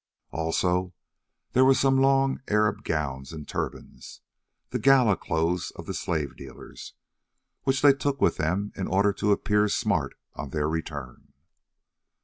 [0.31, 0.95] Also
[1.51, 4.21] there were some long Arab gowns and turbans,
[4.71, 6.95] the gala clothes of the slave dealers,
[7.65, 11.33] which they took with them in order to appear smart on their return.